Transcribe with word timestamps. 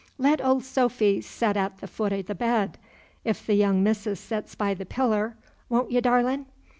"Let 0.17 0.43
Ol' 0.43 0.61
Sophy 0.61 1.21
set 1.21 1.55
at 1.55 1.77
'th' 1.77 1.87
foot 1.87 2.11
o' 2.11 2.23
th' 2.23 2.35
bed, 2.35 2.79
if 3.23 3.45
th' 3.45 3.49
young 3.51 3.83
missis 3.83 4.19
sets 4.19 4.55
by 4.55 4.73
th' 4.73 4.89
piller, 4.89 5.35
won' 5.69 5.91
y', 5.93 5.99
darlin'? 5.99 6.47